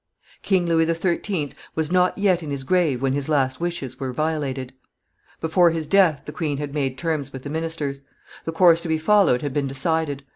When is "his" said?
2.49-2.63, 3.13-3.29, 5.69-5.85